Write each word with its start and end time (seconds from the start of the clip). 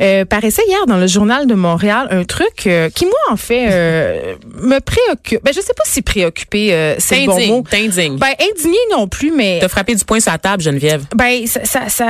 Euh, 0.00 0.24
paraissait 0.24 0.62
hier 0.66 0.86
dans 0.86 0.96
le 0.96 1.06
journal 1.06 1.46
de 1.46 1.54
Montréal 1.54 2.08
un 2.10 2.24
truc 2.24 2.66
euh, 2.66 2.88
qui 2.90 3.04
moi 3.04 3.14
en 3.30 3.36
fait 3.36 3.68
euh, 3.70 4.34
me 4.62 4.78
préoccupe. 4.80 5.42
Ben 5.44 5.52
je 5.54 5.60
sais 5.60 5.74
pas 5.74 5.84
si 5.86 6.02
préoccupé 6.02 6.72
euh, 6.74 6.94
c'est 6.98 7.20
le 7.20 7.26
bon 7.26 7.46
mot. 7.46 7.64
t'indigne. 7.68 8.16
Ben 8.18 8.32
indigné 8.40 8.76
non 8.92 9.06
plus 9.08 9.30
mais 9.30 9.58
T'as 9.60 9.68
frappé 9.68 9.94
du 9.94 10.04
poing 10.04 10.20
sur 10.20 10.32
la 10.32 10.38
table, 10.38 10.62
Geneviève. 10.62 11.04
ben 11.14 11.46
ça 11.46 11.64
ça, 11.64 11.88
ça 11.88 12.06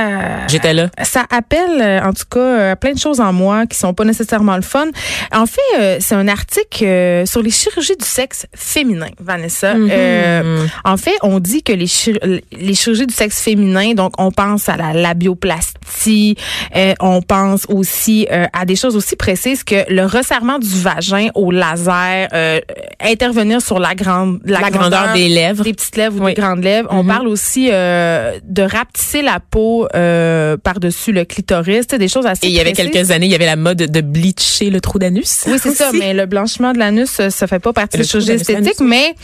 J'étais 0.47 0.73
là. 0.73 0.89
Ça 1.03 1.25
appelle 1.29 1.81
euh, 1.81 2.01
en 2.01 2.13
tout 2.13 2.25
cas 2.29 2.39
euh, 2.39 2.75
plein 2.75 2.93
de 2.93 2.99
choses 2.99 3.19
en 3.19 3.33
moi 3.33 3.65
qui 3.67 3.77
sont 3.77 3.93
pas 3.93 4.03
nécessairement 4.03 4.55
le 4.55 4.61
fun. 4.61 4.87
En 5.33 5.45
fait, 5.45 5.61
euh, 5.79 5.97
c'est 5.99 6.15
un 6.15 6.27
article 6.27 6.83
euh, 6.85 7.25
sur 7.25 7.41
les 7.41 7.51
chirurgies 7.51 7.97
du 7.97 8.05
sexe 8.05 8.45
féminin, 8.55 9.09
Vanessa. 9.19 9.73
Euh, 9.75 10.65
en 10.83 10.97
fait, 10.97 11.15
on 11.23 11.39
dit 11.39 11.61
que 11.63 11.71
les, 11.73 11.85
chir- 11.87 12.19
les 12.51 12.73
chirurgies 12.73 13.07
du 13.07 13.13
sexe 13.13 13.41
féminin, 13.41 13.93
donc 13.93 14.13
on 14.17 14.31
pense 14.31 14.69
à 14.69 14.77
la 14.77 14.93
labioplastie, 14.93 16.35
euh, 16.75 16.93
on 16.99 17.21
pense 17.21 17.65
aussi 17.75 18.27
euh, 18.31 18.45
à 18.53 18.65
des 18.65 18.75
choses 18.75 18.95
aussi 18.95 19.15
précises 19.15 19.63
que 19.63 19.91
le 19.91 20.05
resserrement 20.05 20.59
du 20.59 20.79
vagin 20.79 21.27
au 21.35 21.51
laser, 21.51 22.27
euh, 22.33 22.59
intervenir 23.01 23.61
sur 23.61 23.79
la 23.79 23.95
grande 23.95 24.39
La 24.45 24.69
grandeur 24.69 25.13
des 25.13 25.27
lèvres. 25.27 25.63
des 25.63 25.73
petites 25.73 25.97
lèvres 25.97 26.21
ou 26.21 26.25
des 26.25 26.33
grandes 26.33 26.63
lèvres. 26.63 26.87
On 26.91 27.05
parle 27.05 27.27
aussi 27.27 27.69
euh, 27.71 28.39
de 28.43 28.63
rapetisser 28.63 29.21
la 29.21 29.39
peau 29.39 29.87
par-dessus 29.91 31.11
le 31.11 31.25
clitoris, 31.25 31.87
des 31.87 32.07
choses 32.07 32.25
assez 32.25 32.47
Et 32.47 32.49
il 32.49 32.55
y 32.55 32.59
avait 32.59 32.73
quelques 32.73 33.11
années, 33.11 33.25
il 33.25 33.31
y 33.31 33.35
avait 33.35 33.45
la 33.45 33.55
mode 33.55 33.77
de 33.77 34.01
bleacher 34.01 34.69
le 34.69 34.81
trou 34.81 34.99
d'anus. 34.99 35.43
Oui, 35.47 35.57
c'est 35.61 35.73
ça, 35.73 35.91
mais 35.93 36.13
le 36.13 36.25
blanchiment 36.25 36.73
de 36.73 36.79
l'anus, 36.79 37.21
ça 37.29 37.47
fait 37.47 37.59
pas 37.59 37.73
partie 37.73 37.97
des 37.97 38.05
d'anus, 38.05 38.29
esthétiques, 38.29 38.79
mais 38.79 39.15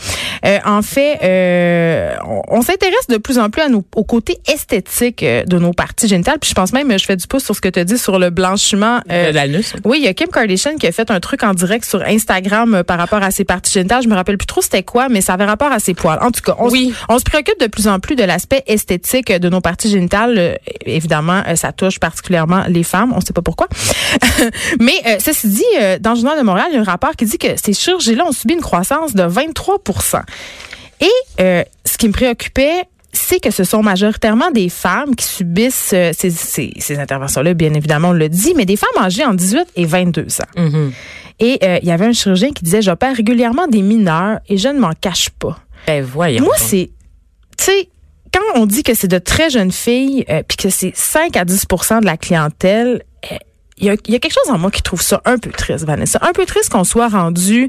en 0.64 0.82
fait, 0.82 2.18
on, 2.26 2.42
on 2.48 2.62
s'intéresse 2.62 3.06
de 3.08 3.16
plus 3.16 3.38
en 3.38 3.50
plus 3.50 3.62
à 3.62 3.68
nos, 3.68 3.84
au 3.96 4.04
côté 4.04 4.38
esthétique 4.52 5.24
de 5.24 5.58
nos 5.58 5.72
parties 5.72 6.08
génitales. 6.08 6.38
Puis 6.40 6.50
je 6.50 6.54
pense 6.54 6.72
même, 6.72 6.90
je 6.98 7.04
fais 7.04 7.16
du 7.16 7.26
pouce 7.26 7.44
sur 7.44 7.54
ce 7.54 7.60
que 7.60 7.68
tu 7.68 7.84
dit 7.84 7.98
sur 7.98 8.18
le 8.18 8.30
blanchiment. 8.46 9.00
euh, 9.10 9.32
l'anus. 9.32 9.74
oui, 9.84 9.98
il 10.00 10.04
y 10.04 10.08
a 10.08 10.14
Kim 10.14 10.28
Kardashian 10.28 10.76
qui 10.76 10.86
a 10.86 10.92
fait 10.92 11.10
un 11.10 11.20
truc 11.20 11.42
en 11.42 11.54
direct 11.54 11.84
sur 11.84 12.02
Instagram 12.02 12.74
euh, 12.74 12.82
par 12.82 12.98
rapport 12.98 13.22
à 13.22 13.30
ses 13.30 13.44
parties 13.44 13.72
génitales. 13.72 14.02
Je 14.02 14.08
me 14.08 14.14
rappelle 14.14 14.36
plus 14.38 14.46
trop 14.46 14.60
c'était 14.60 14.82
quoi, 14.82 15.08
mais 15.08 15.20
ça 15.20 15.34
avait 15.34 15.44
rapport 15.44 15.70
à 15.72 15.78
ses 15.78 15.94
poils. 15.94 16.18
En 16.20 16.30
tout 16.30 16.40
cas, 16.42 16.56
on, 16.58 16.66
s- 16.66 16.72
Oui. 16.72 16.94
on 17.08 17.18
se 17.18 17.24
préoccupe 17.24 17.58
de 17.60 17.66
plus 17.66 17.88
en 17.88 18.00
plus 18.00 18.16
de 18.16 18.24
l'aspect 18.24 18.62
esthétique 18.66 19.32
de 19.32 19.48
nos 19.48 19.60
parties 19.60 19.90
génitales. 19.90 20.34
Euh, 20.38 20.54
évidemment, 20.86 21.42
ça 21.54 21.72
touche 21.72 21.98
particulièrement 22.00 22.64
les 22.68 22.82
femmes. 22.82 23.12
On 23.16 23.20
sait 23.20 23.32
pas 23.32 23.42
pourquoi. 23.42 23.68
mais 24.80 24.92
ceci 25.18 25.48
dit, 25.48 25.64
dans 26.00 26.10
le 26.10 26.16
journal 26.16 26.38
de 26.38 26.42
Montréal, 26.44 26.66
il 26.70 26.74
y 26.74 26.78
a 26.78 26.80
un 26.80 26.84
rapport 26.84 27.12
qui 27.16 27.24
dit 27.24 27.38
que 27.38 27.48
ces 27.56 27.72
chirurgies-là 27.72 28.24
ont 28.26 28.32
subi 28.32 28.54
une 28.54 28.60
croissance 28.60 29.14
de 29.14 29.22
23% 29.22 30.20
Et 31.00 31.06
ce 31.84 31.98
qui 31.98 32.08
me 32.08 32.12
préoccupait, 32.12 32.84
c'est 33.12 33.40
que 33.40 33.50
ce 33.50 33.64
sont 33.64 33.82
majoritairement 33.82 34.50
des 34.50 34.68
femmes 34.68 35.14
qui 35.14 35.26
subissent 35.26 35.92
euh, 35.92 36.12
ces, 36.16 36.30
ces, 36.30 36.72
ces 36.78 36.98
interventions-là, 36.98 37.54
bien 37.54 37.74
évidemment, 37.74 38.08
on 38.08 38.12
le 38.12 38.28
dit, 38.28 38.54
mais 38.56 38.64
des 38.64 38.76
femmes 38.76 39.04
âgées 39.04 39.24
en 39.24 39.34
18 39.34 39.68
et 39.76 39.84
22 39.84 40.22
ans. 40.40 40.60
Mhm. 40.62 40.92
Et 41.40 41.58
euh, 41.62 41.78
il 41.82 41.88
y 41.88 41.92
avait 41.92 42.06
un 42.06 42.12
chirurgien 42.12 42.52
qui 42.52 42.64
disait, 42.64 42.82
j'opère 42.82 43.16
régulièrement 43.16 43.66
des 43.66 43.82
mineurs 43.82 44.38
et 44.48 44.56
je 44.56 44.68
ne 44.68 44.78
m'en 44.78 44.92
cache 44.92 45.30
pas. 45.30 45.58
Ben 45.86 46.02
voyons. 46.02 46.44
Moi, 46.44 46.54
c'est, 46.56 46.90
tu 47.58 47.64
sais, 47.64 47.88
quand 48.32 48.60
on 48.60 48.66
dit 48.66 48.82
que 48.82 48.94
c'est 48.94 49.08
de 49.08 49.18
très 49.18 49.50
jeunes 49.50 49.72
filles, 49.72 50.24
euh, 50.30 50.42
puis 50.46 50.56
que 50.56 50.70
c'est 50.70 50.92
5 50.94 51.36
à 51.36 51.44
10% 51.44 52.00
de 52.00 52.06
la 52.06 52.16
clientèle, 52.16 53.02
euh, 53.30 53.36
il 53.78 53.86
y, 53.86 53.90
a, 53.90 53.96
il 54.06 54.12
y 54.12 54.14
a 54.14 54.18
quelque 54.20 54.34
chose 54.34 54.54
en 54.54 54.58
moi 54.58 54.70
qui 54.70 54.82
trouve 54.82 55.02
ça 55.02 55.20
un 55.24 55.38
peu 55.38 55.50
triste, 55.50 55.84
Vanessa. 55.84 56.18
Un 56.22 56.32
peu 56.32 56.46
triste 56.46 56.70
qu'on 56.70 56.84
soit 56.84 57.08
rendu 57.08 57.66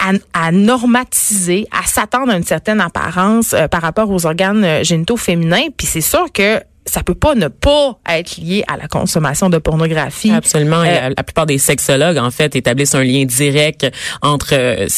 à, 0.00 0.12
à 0.46 0.52
normatiser, 0.52 1.66
à 1.70 1.86
s'attendre 1.86 2.32
à 2.32 2.36
une 2.36 2.44
certaine 2.44 2.80
apparence 2.80 3.52
euh, 3.52 3.68
par 3.68 3.82
rapport 3.82 4.10
aux 4.10 4.26
organes 4.26 4.64
euh, 4.64 4.82
génitaux 4.84 5.16
féminins. 5.16 5.66
Puis 5.76 5.86
c'est 5.86 6.00
sûr 6.00 6.26
que 6.32 6.60
ça 6.86 7.02
peut 7.02 7.14
pas 7.14 7.34
ne 7.34 7.48
pas 7.48 7.98
être 8.08 8.38
lié 8.38 8.64
à 8.66 8.76
la 8.76 8.88
consommation 8.88 9.48
de 9.50 9.58
pornographie. 9.58 10.32
Absolument. 10.32 10.82
Et 10.82 10.88
Euh, 10.88 11.00
la, 11.00 11.08
la 11.10 11.22
plupart 11.22 11.46
des 11.46 11.58
sexologues, 11.58 12.16
en 12.18 12.30
fait, 12.30 12.56
établissent 12.56 12.94
un 12.94 13.04
lien 13.04 13.24
direct 13.26 13.86
entre 14.22 14.54
euh, 14.54 14.88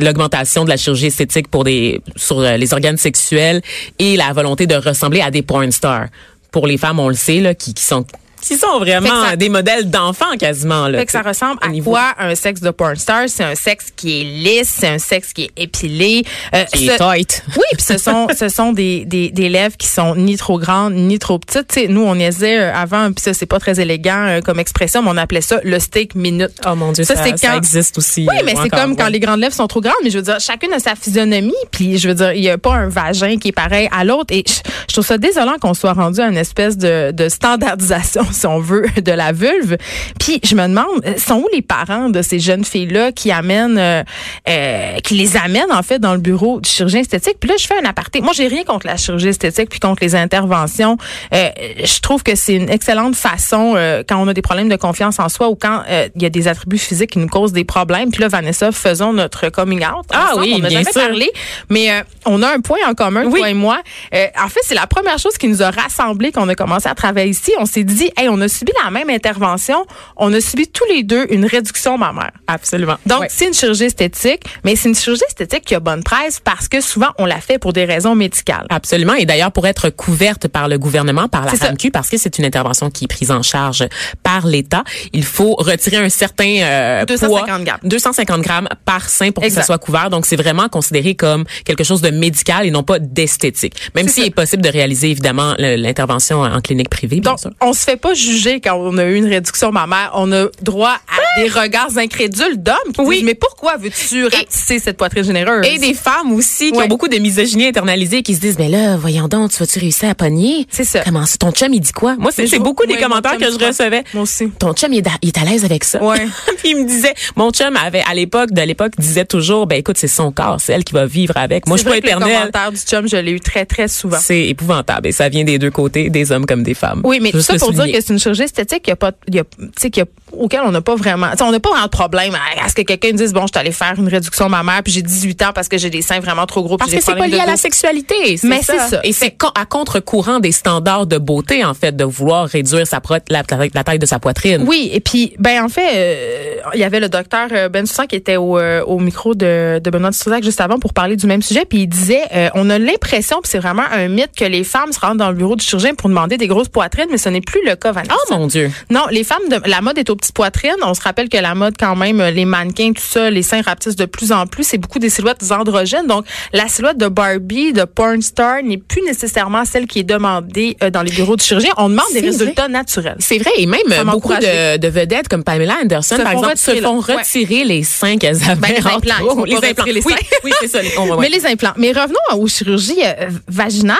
l'augmentation 0.00 0.64
de 0.64 0.70
la 0.70 0.76
chirurgie 0.76 1.06
esthétique 1.06 1.48
pour 1.48 1.64
des 1.64 2.00
sur 2.16 2.38
euh, 2.38 2.56
les 2.56 2.72
organes 2.72 2.96
sexuels 2.96 3.60
et 3.98 4.16
la 4.16 4.32
volonté 4.32 4.66
de 4.66 4.76
ressembler 4.76 5.20
à 5.20 5.30
des 5.30 5.42
porn 5.42 5.70
stars. 5.72 6.06
Pour 6.52 6.66
les 6.66 6.78
femmes, 6.78 7.00
on 7.00 7.08
le 7.08 7.14
sait, 7.14 7.40
là, 7.40 7.54
qui, 7.54 7.74
qui 7.74 7.82
sont 7.82 8.06
qui 8.42 8.56
sont 8.58 8.78
vraiment 8.78 9.08
ça- 9.30 9.36
des 9.36 9.48
modèles 9.48 9.88
d'enfants 9.88 10.36
quasiment. 10.38 10.88
Là, 10.88 10.98
Fait 10.98 11.06
que 11.06 11.12
ça 11.12 11.22
ressemble 11.22 11.58
à 11.62 11.68
niveau- 11.68 11.92
quoi 11.92 12.12
un 12.18 12.34
sexe 12.34 12.60
de 12.60 12.70
porn 12.70 12.96
star? 12.96 13.22
C'est 13.28 13.44
un 13.44 13.54
sexe 13.54 13.86
qui 13.96 14.20
est 14.20 14.24
lisse, 14.24 14.74
c'est 14.80 14.88
un 14.88 14.98
sexe 14.98 15.32
qui 15.32 15.44
est 15.44 15.50
épilé. 15.56 16.24
euh, 16.54 16.64
Qui 16.74 16.86
ce- 16.88 16.92
est 16.92 16.96
tight. 16.98 17.44
Oui, 17.56 17.62
puis 17.72 17.82
ce 17.82 17.96
sont 17.98 18.26
ce 18.36 18.48
sont 18.50 18.72
des, 18.72 19.04
des, 19.06 19.30
des 19.30 19.48
lèvres 19.48 19.76
qui 19.78 19.86
sont 19.86 20.14
ni 20.16 20.36
trop 20.36 20.58
grandes 20.58 20.94
ni 20.94 21.18
trop 21.18 21.38
petites. 21.38 21.68
Tu 21.68 21.80
sais, 21.82 21.86
nous 21.88 22.02
on 22.02 22.14
niaisait 22.16 22.58
euh, 22.58 22.74
avant, 22.74 23.12
puis 23.12 23.22
ça 23.22 23.32
c'est 23.32 23.46
pas 23.46 23.58
très 23.60 23.78
élégant 23.80 24.26
euh, 24.26 24.40
comme 24.40 24.58
expression, 24.58 25.02
mais 25.02 25.10
on 25.10 25.16
appelait 25.16 25.40
ça 25.40 25.60
le 25.62 25.78
steak 25.78 26.14
minute. 26.14 26.50
Oh 26.66 26.74
mon 26.74 26.92
Dieu, 26.92 27.04
Ça, 27.04 27.14
ça, 27.16 27.22
c'est 27.24 27.38
ça 27.38 27.48
quand- 27.52 27.56
existe 27.58 27.96
aussi. 27.98 28.26
Oui, 28.28 28.36
mais 28.44 28.54
c'est 28.60 28.68
comme 28.68 28.96
quand 28.96 29.08
les 29.08 29.20
grandes 29.20 29.40
lèvres 29.40 29.54
sont 29.54 29.68
trop 29.68 29.80
grandes, 29.80 29.94
mais 30.02 30.10
je 30.10 30.18
veux 30.18 30.24
dire, 30.24 30.40
chacune 30.40 30.72
a 30.72 30.80
sa 30.80 30.96
physionomie, 30.96 31.54
puis 31.70 31.96
je 31.98 32.08
veux 32.08 32.14
dire, 32.14 32.32
il 32.32 32.42
y 32.42 32.50
a 32.50 32.58
pas 32.58 32.74
un 32.74 32.88
vagin 32.88 33.38
qui 33.38 33.48
est 33.48 33.52
pareil 33.52 33.88
à 33.96 34.04
l'autre. 34.04 34.34
Et 34.34 34.42
je, 34.46 34.54
je 34.88 34.92
trouve 34.94 35.06
ça 35.06 35.16
désolant 35.18 35.54
qu'on 35.60 35.74
soit 35.74 35.92
rendu 35.92 36.20
à 36.20 36.26
une 36.28 36.36
espèce 36.36 36.76
de, 36.76 37.12
de 37.12 37.28
standardisation, 37.28 38.24
si 38.38 38.46
on 38.46 38.58
veut, 38.58 38.86
de 39.02 39.12
la 39.12 39.32
vulve. 39.32 39.76
Puis 40.18 40.40
je 40.44 40.54
me 40.54 40.66
demande, 40.66 40.86
sont 41.18 41.36
où 41.36 41.46
les 41.52 41.62
parents 41.62 42.08
de 42.10 42.22
ces 42.22 42.38
jeunes 42.38 42.64
filles-là 42.64 43.12
qui 43.12 43.30
amènent, 43.30 43.78
euh, 43.78 44.02
euh, 44.48 44.96
qui 45.00 45.14
les 45.14 45.36
amènent 45.36 45.72
en 45.72 45.82
fait 45.82 45.98
dans 45.98 46.12
le 46.14 46.20
bureau 46.20 46.60
du 46.60 46.68
chirurgien 46.68 47.00
esthétique? 47.00 47.36
Puis 47.40 47.48
là, 47.48 47.56
je 47.58 47.66
fais 47.66 47.78
un 47.80 47.84
aparté. 47.88 48.20
Moi, 48.20 48.32
j'ai 48.34 48.46
rien 48.48 48.64
contre 48.64 48.86
la 48.86 48.96
chirurgie 48.96 49.28
esthétique 49.28 49.68
puis 49.70 49.80
contre 49.80 50.02
les 50.02 50.14
interventions. 50.14 50.96
Euh, 51.34 51.48
je 51.82 52.00
trouve 52.00 52.22
que 52.22 52.34
c'est 52.34 52.54
une 52.54 52.70
excellente 52.70 53.14
façon 53.16 53.74
euh, 53.76 54.02
quand 54.08 54.22
on 54.22 54.28
a 54.28 54.34
des 54.34 54.42
problèmes 54.42 54.68
de 54.68 54.76
confiance 54.76 55.18
en 55.18 55.28
soi 55.28 55.48
ou 55.48 55.54
quand 55.54 55.82
euh, 55.88 56.08
il 56.16 56.22
y 56.22 56.26
a 56.26 56.30
des 56.30 56.48
attributs 56.48 56.78
physiques 56.78 57.10
qui 57.10 57.18
nous 57.18 57.28
causent 57.28 57.52
des 57.52 57.64
problèmes. 57.64 58.10
Puis 58.10 58.20
là, 58.20 58.28
Vanessa, 58.28 58.72
faisons 58.72 59.12
notre 59.12 59.48
coming 59.50 59.80
out. 59.84 60.06
Ah 60.12 60.28
ensemble. 60.30 60.42
oui, 60.42 60.52
on 60.56 60.58
n'a 60.60 60.68
bien 60.68 60.78
jamais 60.80 60.92
sûr. 60.92 61.00
parlé, 61.02 61.30
mais 61.68 61.90
euh, 61.90 62.02
on 62.26 62.42
a 62.42 62.48
un 62.52 62.60
point 62.60 62.78
en 62.88 62.94
commun, 62.94 63.24
Oui. 63.26 63.40
toi 63.40 63.50
et 63.50 63.54
moi. 63.54 63.80
Euh, 64.14 64.26
en 64.42 64.48
fait, 64.48 64.60
c'est 64.64 64.74
la 64.74 64.86
première 64.86 65.18
chose 65.18 65.36
qui 65.38 65.48
nous 65.48 65.62
a 65.62 65.70
rassemblés 65.70 66.32
quand 66.32 66.44
on 66.44 66.48
a 66.48 66.54
commencé 66.54 66.88
à 66.88 66.94
travailler 66.94 67.30
ici. 67.30 67.52
On 67.58 67.66
s'est 67.66 67.84
dit, 67.84 68.10
hey, 68.22 68.28
on 68.28 68.40
a 68.40 68.48
subi 68.48 68.72
la 68.84 68.90
même 68.90 69.10
intervention. 69.10 69.84
On 70.16 70.32
a 70.32 70.40
subi 70.40 70.68
tous 70.68 70.84
les 70.86 71.02
deux 71.02 71.26
une 71.30 71.44
réduction 71.44 71.98
mammaire. 71.98 72.32
Absolument. 72.46 72.96
Donc, 73.06 73.24
c'est 73.28 73.46
une 73.46 73.54
chirurgie 73.54 73.84
esthétique, 73.84 74.42
mais 74.64 74.76
c'est 74.76 74.88
une 74.88 74.94
chirurgie 74.94 75.24
esthétique 75.28 75.64
qui 75.64 75.74
a 75.74 75.80
bonne 75.80 76.02
presse 76.02 76.40
parce 76.40 76.68
que 76.68 76.80
souvent, 76.80 77.08
on 77.18 77.26
la 77.26 77.40
fait 77.40 77.58
pour 77.58 77.72
des 77.72 77.84
raisons 77.84 78.14
médicales. 78.14 78.66
Absolument. 78.70 79.14
Et 79.14 79.26
d'ailleurs, 79.26 79.52
pour 79.52 79.66
être 79.66 79.90
couverte 79.90 80.48
par 80.48 80.68
le 80.68 80.78
gouvernement, 80.78 81.28
par 81.28 81.44
la. 81.44 81.52
FAMQ, 81.52 81.90
parce 81.90 82.08
que 82.08 82.16
c'est 82.16 82.38
une 82.38 82.44
intervention 82.44 82.90
qui 82.90 83.04
est 83.04 83.08
prise 83.08 83.30
en 83.30 83.42
charge 83.42 83.86
par 84.22 84.46
l'État, 84.46 84.84
il 85.12 85.24
faut 85.24 85.54
retirer 85.54 85.98
un 85.98 86.08
certain 86.08 86.60
euh, 86.62 87.04
250 87.04 87.28
poids, 87.46 87.58
grammes. 87.58 87.78
250 87.82 88.40
grammes 88.40 88.68
par 88.84 89.08
sein 89.08 89.30
pour 89.32 89.42
que 89.42 89.50
ça 89.50 89.62
soit 89.62 89.78
couvert. 89.78 90.10
Donc, 90.10 90.26
c'est 90.26 90.36
vraiment 90.36 90.68
considéré 90.68 91.14
comme 91.14 91.44
quelque 91.64 91.84
chose 91.84 92.00
de 92.00 92.10
médical 92.10 92.66
et 92.66 92.70
non 92.70 92.82
pas 92.82 92.98
d'esthétique. 92.98 93.74
Même 93.94 94.08
s'il 94.08 94.24
est 94.24 94.30
possible 94.34 94.62
de 94.62 94.68
réaliser, 94.68 95.10
évidemment, 95.10 95.54
l'intervention 95.58 96.40
en 96.42 96.60
clinique 96.60 96.88
privée, 96.88 97.20
bien 97.20 97.32
Donc, 97.32 97.40
sûr. 97.40 97.50
on 97.60 97.72
se 97.72 97.80
fait 97.84 97.96
pas 97.96 98.11
juger 98.14 98.60
quand 98.60 98.74
on 98.76 98.96
a 98.98 99.04
eu 99.04 99.16
une 99.16 99.26
réduction 99.26 99.72
mammaire. 99.72 100.10
On 100.14 100.30
a 100.32 100.46
droit 100.62 100.96
à 101.08 101.40
des 101.42 101.48
regards 101.48 101.96
incrédules 101.98 102.56
d'hommes 102.62 102.76
qui 102.94 103.00
Oui. 103.00 103.16
disent, 103.16 103.24
mais 103.24 103.34
pourquoi 103.34 103.76
veux-tu 103.76 104.24
ratisser 104.26 104.78
cette 104.78 104.96
poitrine 104.96 105.24
généreuse? 105.24 105.66
Et 105.66 105.78
des 105.78 105.94
femmes 105.94 106.32
aussi 106.32 106.70
qui 106.72 106.78
Ouais. 106.78 106.84
ont 106.84 106.88
beaucoup 106.88 107.08
de 107.08 107.16
misogynie 107.18 107.66
internalisée 107.66 108.22
qui 108.22 108.34
se 108.34 108.40
disent, 108.40 108.58
mais 108.58 108.68
là, 108.68 108.96
voyons 108.96 109.28
donc, 109.28 109.50
tu 109.52 109.58
vas-tu 109.58 109.78
réussir 109.78 110.08
à 110.10 110.14
pogner? 110.14 110.66
C'est 110.70 110.84
ça. 110.84 111.00
Comment? 111.04 111.24
Ton 111.38 111.50
chum, 111.52 111.72
il 111.72 111.80
dit 111.80 111.92
quoi? 111.92 112.16
Moi, 112.16 112.30
c'est 112.32 112.58
beaucoup 112.58 112.86
des 112.86 112.94
ouais, 112.94 113.00
commentaires 113.00 113.38
que 113.38 113.44
je 113.50 113.56
crois. 113.56 113.68
recevais. 113.68 114.04
Moi 114.14 114.22
aussi. 114.24 114.48
Ton 114.58 114.72
chum, 114.74 114.92
il 114.92 114.98
est, 114.98 115.06
à- 115.06 115.10
il 115.22 115.28
est 115.28 115.38
à 115.38 115.44
l'aise 115.44 115.64
avec 115.64 115.84
ça. 115.84 116.02
Ouais. 116.02 116.26
Puis 116.58 116.70
il 116.70 116.76
me 116.76 116.86
disait, 116.86 117.14
mon 117.36 117.50
chum 117.50 117.76
avait, 117.76 118.02
à 118.08 118.14
l'époque, 118.14 118.50
de 118.52 118.62
l'époque, 118.62 118.92
disait 118.98 119.24
toujours, 119.24 119.66
ben 119.66 119.78
écoute, 119.78 119.96
c'est 119.98 120.08
son 120.08 120.30
corps, 120.32 120.58
c'est 120.60 120.72
elle 120.72 120.84
qui 120.84 120.92
va 120.92 121.06
vivre 121.06 121.36
avec. 121.36 121.66
Moi, 121.66 121.76
je 121.76 121.82
suis 121.82 121.88
pas 121.88 121.96
Le 121.96 121.98
éternelle. 122.04 122.36
commentaire 122.38 122.72
du 122.72 122.78
chum, 122.78 123.08
je 123.08 123.16
l'ai 123.16 123.32
eu 123.32 123.40
très, 123.40 123.64
très 123.64 123.88
souvent. 123.88 124.18
C'est 124.20 124.46
épouvantable 124.48 125.08
et 125.08 125.12
ça 125.12 125.28
vient 125.28 125.44
des 125.44 125.58
deux 125.58 125.70
côtés, 125.70 126.10
des 126.10 126.30
hommes 126.32 126.46
comme 126.46 126.62
des 126.62 126.74
femmes. 126.74 127.00
Oui, 127.04 127.18
mais 127.22 127.30
tout 127.30 127.40
ça 127.40 127.54
le 127.54 127.58
pour 127.58 127.72
dire 127.72 127.90
que 127.92 128.00
c'est 128.02 128.12
une 128.12 128.18
chirurgie 128.18 128.42
esthétique, 128.42 128.82
il 128.86 128.90
y 128.90 128.92
a 128.92 128.96
pas, 128.96 129.12
il 129.28 129.34
y 129.34 129.38
a, 129.38 129.44
tu 129.44 129.66
sais, 129.78 129.90
qu'il 129.90 130.02
y 130.02 130.04
a- 130.04 130.08
auquel 130.36 130.60
on 130.64 130.70
n'a 130.70 130.80
pas 130.80 130.94
vraiment, 130.94 131.26
on 131.40 131.50
n'a 131.52 131.60
pas 131.60 131.68
vraiment 131.70 131.84
de 131.84 131.90
problème 131.90 132.34
à, 132.34 132.64
à 132.64 132.68
ce 132.68 132.74
que 132.74 132.82
quelqu'un 132.82 133.12
dise, 133.12 133.32
bon, 133.32 133.42
je 133.42 133.48
suis 133.52 133.58
allé 133.60 133.70
faire 133.72 133.94
une 133.98 134.08
réduction 134.08 134.48
mammaire, 134.48 134.82
puis 134.82 134.92
j'ai 134.92 135.02
18 135.02 135.42
ans 135.42 135.50
parce 135.54 135.68
que 135.68 135.76
j'ai 135.78 135.90
des 135.90 136.02
seins 136.02 136.20
vraiment 136.20 136.46
trop 136.46 136.62
gros, 136.62 136.76
Parce 136.78 136.90
que 136.90 137.00
c'est 137.02 137.14
pas 137.14 137.26
lié 137.26 137.38
à 137.40 137.46
la 137.46 137.56
sexualité. 137.56 138.38
Mais 138.44 138.60
c'est 138.62 138.78
ça. 138.90 139.00
Et 139.04 139.12
c'est 139.12 139.36
à 139.54 139.64
contre-courant 139.66 140.40
des 140.40 140.52
standards 140.52 141.06
de 141.06 141.18
beauté, 141.18 141.64
en 141.64 141.74
fait, 141.74 141.94
de 141.96 142.04
vouloir 142.04 142.46
réduire 142.48 142.86
sa 142.86 143.00
pro- 143.00 143.14
la, 143.28 143.42
la- 143.50 143.66
la 143.74 143.84
taille 143.84 143.98
de 143.98 144.06
sa 144.06 144.18
poitrine. 144.18 144.64
Oui, 144.66 144.90
et 144.92 145.00
puis, 145.00 145.34
ben 145.38 145.62
en 145.64 145.68
fait, 145.68 145.88
euh, 145.94 146.54
il 146.74 146.80
y 146.80 146.84
avait 146.84 147.00
le 147.00 147.08
docteur 147.08 147.48
euh, 147.52 147.68
Ben 147.68 147.86
Soussan 147.86 148.06
qui 148.06 148.16
était 148.16 148.36
au, 148.36 148.58
euh, 148.58 148.82
au 148.84 148.98
micro 148.98 149.34
de, 149.34 149.80
de 149.82 149.90
Benoît 149.90 150.10
Dutrisac 150.10 150.42
juste 150.44 150.60
avant 150.60 150.78
pour 150.78 150.92
parler 150.94 151.16
du 151.16 151.26
même 151.26 151.42
sujet, 151.42 151.64
puis 151.68 151.80
il 151.82 151.86
disait, 151.88 152.22
euh, 152.34 152.48
on 152.54 152.70
a 152.70 152.78
l'impression, 152.78 153.40
puis 153.42 153.50
c'est 153.50 153.58
vraiment 153.58 153.84
un 153.92 154.08
mythe, 154.08 154.32
que 154.36 154.44
les 154.44 154.64
femmes 154.64 154.92
se 154.92 155.00
rendent 155.00 155.18
dans 155.18 155.28
le 155.30 155.36
bureau 155.36 155.56
du 155.56 155.64
chirurgien 155.64 155.94
pour 155.94 156.08
demander 156.08 156.36
des 156.38 156.46
grosses 156.46 156.68
poitrines, 156.68 157.06
mais 157.10 157.18
ce 157.18 157.28
n'est 157.28 157.40
plus 157.40 157.60
le 157.66 157.76
cas, 157.76 157.91
Vanessa. 157.92 158.14
Oh 158.14 158.34
mon 158.34 158.46
Dieu. 158.46 158.70
Non, 158.90 159.06
les 159.10 159.24
femmes 159.24 159.48
de 159.48 159.60
la 159.68 159.80
mode 159.80 159.98
est 159.98 160.10
aux 160.10 160.16
petites 160.16 160.34
poitrines. 160.34 160.72
On 160.82 160.94
se 160.94 161.00
rappelle 161.00 161.28
que 161.28 161.36
la 161.36 161.54
mode, 161.54 161.74
quand 161.78 161.96
même, 161.96 162.22
les 162.22 162.44
mannequins, 162.44 162.92
tout 162.92 163.02
ça, 163.02 163.30
les 163.30 163.42
seins 163.42 163.62
rapetissent 163.62 163.96
de 163.96 164.06
plus 164.06 164.32
en 164.32 164.46
plus. 164.46 164.64
C'est 164.64 164.78
beaucoup 164.78 164.98
des 164.98 165.10
silhouettes 165.10 165.50
androgènes. 165.50 166.06
Donc, 166.06 166.24
la 166.52 166.68
silhouette 166.68 166.98
de 166.98 167.08
Barbie, 167.08 167.72
de 167.72 167.84
porn 167.84 168.22
star, 168.22 168.62
n'est 168.62 168.78
plus 168.78 169.02
nécessairement 169.02 169.64
celle 169.64 169.86
qui 169.86 170.00
est 170.00 170.04
demandée 170.04 170.76
euh, 170.82 170.90
dans 170.90 171.02
les 171.02 171.12
bureaux 171.12 171.36
de 171.36 171.40
chirurgien. 171.40 171.72
On 171.76 171.88
demande 171.88 172.06
des 172.12 172.20
résultats 172.20 172.68
naturels. 172.68 173.16
C'est 173.18 173.38
vrai. 173.38 173.50
Et 173.56 173.66
même 173.66 173.80
beaucoup 174.06 174.34
de, 174.34 174.76
de, 174.76 174.88
vedettes 174.88 175.28
comme 175.28 175.44
Pamela 175.44 175.76
Anderson, 175.82 176.16
par 176.22 176.32
exemple, 176.32 176.56
se 176.56 176.76
font 176.76 177.00
retirer 177.00 177.64
les 177.64 177.82
seins 177.82 178.18
qu'elles 178.18 178.42
avaient. 178.48 178.60
Ben, 178.60 178.70
les 178.70 178.86
implants. 178.86 179.44
les 179.44 179.56
implants. 179.56 179.84
Les. 179.84 180.02
Oui, 180.44 180.52
c'est 180.60 180.68
ça. 180.68 180.78
Mais 181.20 181.28
les 181.28 181.46
implants. 181.46 181.72
Mais 181.76 181.92
revenons 181.92 182.42
aux 182.42 182.46
chirurgies 182.48 183.02
euh, 183.04 183.28
vaginales. 183.48 183.98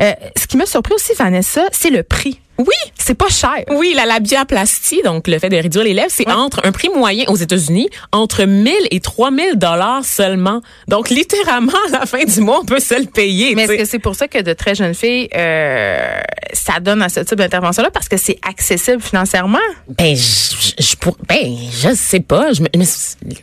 Euh, 0.00 0.12
ce 0.36 0.46
qui 0.46 0.56
m'a 0.56 0.66
surpris 0.66 0.94
aussi, 0.94 1.12
Vanessa, 1.18 1.62
c'est 1.72 1.90
le 1.90 2.02
prix. 2.02 2.40
Oui, 2.60 2.90
c'est 2.98 3.14
pas 3.14 3.28
cher. 3.28 3.64
Oui, 3.70 3.92
la 3.96 4.04
labiaplastie, 4.06 5.00
donc 5.02 5.28
le 5.28 5.38
fait 5.38 5.48
de 5.48 5.56
réduire 5.56 5.84
les 5.84 5.94
lèvres, 5.94 6.10
c'est 6.10 6.28
entre 6.30 6.60
un 6.64 6.72
prix 6.72 6.90
moyen 6.94 7.24
aux 7.28 7.36
États-Unis 7.36 7.88
entre 8.12 8.44
1000 8.44 8.72
et 8.90 9.00
3000 9.00 9.56
dollars 9.56 10.04
seulement. 10.04 10.60
Donc 10.88 11.10
littéralement 11.10 11.72
à 11.88 12.00
la 12.00 12.06
fin 12.06 12.24
du 12.24 12.40
mois, 12.40 12.60
on 12.62 12.64
peut 12.64 12.80
se 12.80 12.98
le 12.98 13.06
payer. 13.06 13.54
Mais 13.54 13.64
est-ce 13.64 13.72
que 13.72 13.84
c'est 13.84 13.98
pour 13.98 14.14
ça 14.14 14.28
que 14.28 14.40
de 14.42 14.52
très 14.52 14.74
jeunes 14.74 14.94
filles 14.94 15.28
euh, 15.34 16.20
ça 16.52 16.80
donne 16.80 17.02
à 17.02 17.08
ce 17.08 17.20
type 17.20 17.38
d'intervention 17.38 17.82
là 17.82 17.90
parce 17.90 18.08
que 18.08 18.16
c'est 18.16 18.38
accessible 18.46 19.00
financièrement? 19.00 19.58
Ben 19.88 20.14
je, 20.14 20.72
je 20.78 20.96
pour, 20.96 21.16
ben 21.28 21.56
je 21.72 21.94
sais 21.94 22.20
pas, 22.20 22.52
je 22.52 22.62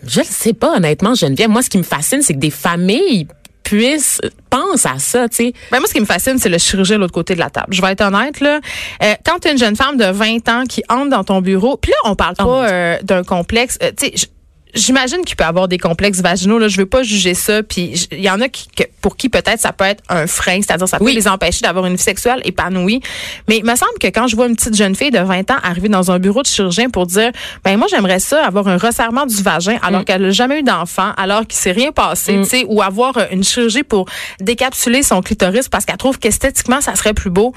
je 0.06 0.22
sais 0.24 0.54
pas 0.54 0.78
honnêtement 0.78 1.16
Geneviève. 1.16 1.50
Moi 1.50 1.62
ce 1.64 1.70
qui 1.70 1.78
me 1.78 1.84
fascine 1.84 2.22
c'est 2.22 2.34
que 2.34 2.40
des 2.40 2.52
familles 2.52 3.28
puisse 3.68 4.22
pense 4.50 4.86
à 4.86 4.98
ça, 4.98 5.28
tu 5.28 5.36
sais. 5.36 5.54
Ben 5.72 5.80
moi, 5.80 5.90
ce 5.90 5.94
qui 5.94 6.00
me 6.00 6.06
fascine, 6.06 6.38
c'est 6.38 6.48
le 6.48 6.58
chirurgien 6.58 6.96
de 6.96 7.02
l'autre 7.02 7.14
côté 7.14 7.34
de 7.34 7.40
la 7.40 7.50
table. 7.50 7.68
Je 7.72 7.82
vais 7.82 7.92
être 7.92 8.02
honnête 8.02 8.40
là. 8.40 8.62
Euh, 9.04 9.14
quand 9.26 9.40
tu 9.40 9.52
une 9.52 9.58
jeune 9.58 9.76
femme 9.76 9.98
de 9.98 10.06
20 10.06 10.48
ans 10.48 10.64
qui 10.64 10.84
entre 10.88 11.10
dans 11.10 11.26
ton 11.26 11.42
bureau, 11.42 11.76
puis 11.76 11.92
là, 11.92 11.98
on 12.10 12.16
parle 12.16 12.36
oh 12.40 12.46
pas 12.46 12.70
euh, 12.70 12.98
d'un 13.04 13.24
complexe. 13.24 13.78
Euh, 13.84 13.92
tu 13.98 14.08
sais, 14.08 14.30
J'imagine 14.74 15.24
qu'il 15.26 15.36
peut 15.36 15.46
avoir 15.46 15.68
des 15.68 15.80
complexes 15.80 16.22
vaginaux. 16.22 16.60
Là, 16.60 16.68
je 16.68 16.78
veux 16.78 16.86
pas 16.86 17.02
juger 17.02 17.34
ça. 17.34 17.64
Puis 17.64 18.08
il 18.12 18.22
y 18.22 18.30
en 18.30 18.40
a 18.42 18.50
qui, 18.50 18.68
pour 19.08 19.16
qui 19.16 19.30
peut-être 19.30 19.62
ça 19.62 19.72
peut 19.72 19.86
être 19.86 20.04
un 20.10 20.28
frein, 20.28 20.60
c'est-à-dire 20.62 20.86
ça 20.86 21.00
peut 21.00 21.10
les 21.10 21.30
empêcher 21.30 21.62
d'avoir 21.62 21.86
une 21.86 21.96
vie 21.96 22.04
sexuelle 22.04 22.42
épanouie. 22.44 23.00
Mais 23.48 23.56
il 23.60 23.64
me 23.64 23.74
semble 23.74 23.98
que 24.02 24.08
quand 24.08 24.28
je 24.28 24.36
vois 24.36 24.48
une 24.48 24.58
petite 24.58 24.76
jeune 24.76 24.96
fille 24.96 25.12
de 25.12 25.20
20 25.20 25.50
ans 25.50 25.56
arriver 25.64 25.88
dans 25.88 26.12
un 26.12 26.20
bureau 26.20 26.42
de 26.42 26.48
chirurgien 26.48 26.90
pour 26.90 27.06
dire, 27.06 27.32
ben 27.64 27.78
moi 27.78 27.88
j'aimerais 27.90 28.20
ça 28.20 28.46
avoir 28.46 28.68
un 28.68 28.76
resserrement 28.76 29.26
du 29.26 29.42
vagin 29.42 29.78
alors 29.82 30.02
mm. 30.02 30.04
qu'elle 30.04 30.22
n'a 30.24 30.32
jamais 30.32 30.60
eu 30.60 30.64
d'enfant, 30.64 31.14
alors 31.16 31.48
qu'il 31.48 31.58
s'est 31.58 31.72
rien 31.72 31.94
passé, 31.94 32.36
mm. 32.36 32.44
tu 32.44 32.50
sais, 32.50 32.66
ou 32.68 32.82
avoir 32.82 33.18
une 33.32 33.46
chirurgie 33.46 33.84
pour 33.84 34.10
décapsuler 34.42 35.04
son 35.04 35.22
clitoris 35.22 35.70
parce 35.70 35.86
qu'elle 35.86 35.96
trouve 35.96 36.20
qu'esthétiquement 36.20 36.82
ça 36.82 36.94
serait 36.96 37.14
plus 37.14 37.30
beau. 37.30 37.54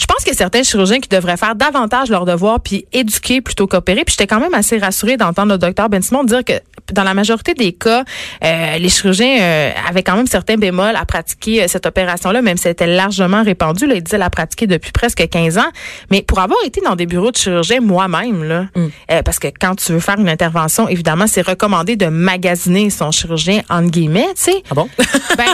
Je 0.00 0.06
pense 0.06 0.24
qu'il 0.24 0.28
y 0.28 0.34
a 0.34 0.38
certains 0.38 0.62
chirurgiens 0.62 0.98
qui 0.98 1.10
devraient 1.10 1.36
faire 1.36 1.54
davantage 1.54 2.08
leur 2.08 2.24
devoir 2.24 2.60
puis 2.60 2.86
éduquer 2.92 3.42
plutôt 3.42 3.66
qu'opérer. 3.66 4.02
Puis 4.06 4.16
j'étais 4.18 4.26
quand 4.26 4.40
même 4.40 4.54
assez 4.54 4.78
rassurée 4.78 5.18
d'entendre 5.18 5.52
le 5.52 5.58
docteur 5.58 5.90
Ben 5.90 6.00
Simon 6.00 6.24
dire 6.24 6.42
que 6.42 6.54
dans 6.92 7.04
la 7.04 7.14
majorité 7.14 7.54
des 7.54 7.72
cas, 7.72 8.04
euh, 8.44 8.78
les 8.78 8.88
chirurgiens 8.88 9.38
euh, 9.40 9.70
avaient 9.88 10.02
quand 10.02 10.16
même 10.16 10.26
certains 10.26 10.56
bémols 10.56 10.96
à 10.96 11.04
pratiquer 11.04 11.62
euh, 11.62 11.68
cette 11.68 11.86
opération-là, 11.86 12.42
même 12.42 12.56
si 12.56 12.66
elle 12.66 12.72
était 12.72 12.86
largement 12.86 13.42
répandue. 13.42 13.86
Là, 13.86 13.94
il 13.94 14.02
disait 14.02 14.18
la 14.18 14.30
pratiquer 14.30 14.66
depuis 14.66 14.92
presque 14.92 15.26
15 15.28 15.58
ans. 15.58 15.70
Mais 16.10 16.22
pour 16.22 16.40
avoir 16.40 16.58
été 16.64 16.80
dans 16.80 16.96
des 16.96 17.06
bureaux 17.06 17.30
de 17.30 17.36
chirurgiens 17.36 17.80
moi-même, 17.80 18.44
là, 18.44 18.66
mm. 18.74 19.22
parce 19.24 19.38
que 19.38 19.48
quand 19.48 19.74
tu 19.76 19.92
veux 19.92 20.00
faire 20.00 20.18
une 20.18 20.28
intervention, 20.28 20.88
évidemment, 20.88 21.26
c'est 21.26 21.46
recommandé 21.46 21.96
de 21.96 22.06
magasiner 22.06 22.90
son 22.90 23.10
chirurgien 23.10 23.62
entre 23.68 23.90
guillemets, 23.90 24.28
tu 24.36 24.52
sais. 24.52 24.62
Ah 24.70 24.74
bon? 24.74 24.88
ben, 25.36 25.46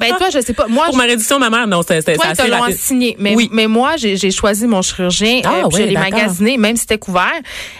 ben 0.00 0.16
toi, 0.16 0.28
je 0.32 0.40
sais 0.40 0.52
pas. 0.52 0.66
Moi, 0.68 0.86
pour 0.86 0.96
ma 0.96 1.04
réduction, 1.04 1.38
ma 1.38 1.50
mère, 1.50 1.66
non, 1.66 1.82
c'était 1.82 2.16
assez 2.22 2.50
rapide. 2.50 2.76
signé. 2.76 3.16
Mais, 3.18 3.34
oui. 3.34 3.48
mais 3.52 3.66
moi, 3.66 3.96
j'ai 3.96 4.30
choisi 4.30 4.66
mon 4.66 4.82
chirurgien, 4.82 5.40
ah, 5.44 5.64
euh, 5.64 5.70
je 5.72 5.82
l'ai 5.82 5.94
magasiné, 5.94 6.56
même 6.56 6.76
si 6.76 6.82
c'était 6.82 6.98
couvert. 6.98 7.32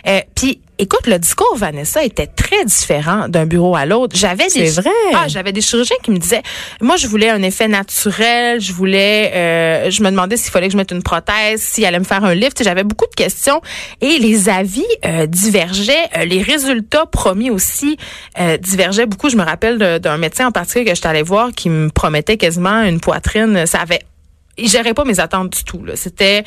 Euh, 0.07 0.21
puis 0.35 0.61
Écoute, 0.79 1.07
le 1.07 1.19
discours 1.19 1.57
Vanessa 1.57 2.05
était 2.05 2.27
très 2.27 2.65
différent 2.67 3.29
d'un 3.29 3.47
bureau 3.47 3.77
à 3.77 3.87
l'autre. 3.87 4.15
J'avais 4.15 4.47
des 4.49 4.69
vrai. 4.69 4.91
Ah, 5.15 5.27
j'avais 5.27 5.53
des 5.53 5.63
chirurgiens 5.63 5.97
qui 6.03 6.11
me 6.11 6.19
disaient 6.19 6.43
moi 6.83 6.97
je 6.97 7.07
voulais 7.07 7.31
un 7.31 7.43
effet 7.43 7.67
naturel, 7.67 8.61
je 8.61 8.75
voulais 8.75 9.33
euh, 9.35 9.91
je 9.91 10.03
me 10.03 10.11
demandais 10.11 10.37
s'il 10.37 10.51
fallait 10.51 10.67
que 10.67 10.73
je 10.73 10.77
mette 10.77 10.91
une 10.91 11.03
prothèse, 11.03 11.63
s'il 11.63 11.87
allait 11.87 11.99
me 11.99 12.05
faire 12.05 12.23
un 12.25 12.35
lift, 12.35 12.63
j'avais 12.63 12.85
beaucoup 12.85 13.07
de 13.07 13.15
questions 13.15 13.63
et 14.03 14.19
les 14.19 14.51
avis 14.51 14.85
euh, 15.07 15.27
divergeaient, 15.27 16.27
les 16.27 16.43
résultats 16.43 17.07
promis 17.07 17.51
aussi 17.51 17.97
divergeaient 18.61 19.07
beaucoup. 19.07 19.31
Je 19.31 19.37
me 19.37 19.45
rappelle 19.45 19.79
d'un 20.01 20.19
médecin 20.19 20.49
en 20.49 20.53
particulier 20.53 20.85
que 20.85 20.95
je 20.95 21.09
allée 21.09 21.23
voir 21.23 21.53
qui 21.53 21.71
me 21.71 21.89
promettait 21.89 22.37
quasiment 22.37 22.83
une 22.83 23.01
poitrine, 23.01 23.67
ça 23.67 23.81
avait 23.81 24.01
il 24.59 24.69
gérait 24.69 24.95
pas 24.95 25.05
mes 25.05 25.21
attentes 25.21 25.51
du 25.51 25.65
tout. 25.65 25.83
C'était, 25.95 26.45